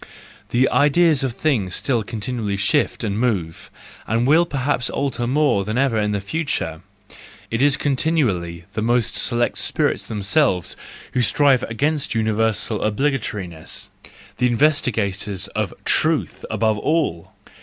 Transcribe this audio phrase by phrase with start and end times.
[0.49, 3.69] The ideas of things still continually shift and move,
[4.07, 6.81] and will perhaps alter more than ever in the future;
[7.51, 10.75] it is continually the most select spirits themselves
[11.13, 17.33] who strive against universal obligatoriness—the investi¬ gators of truth above all!